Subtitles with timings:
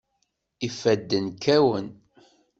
[0.67, 1.87] Ifadden kkawen.